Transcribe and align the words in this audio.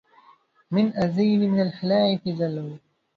من 0.71 0.93
عذيري 0.93 1.47
من 1.47 1.61
الخلائف 1.67 2.21
ضلوا 2.27 2.77